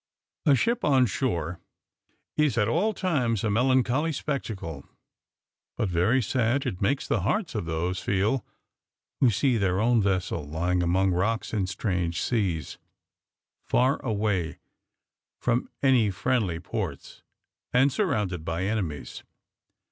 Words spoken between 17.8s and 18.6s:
surrounded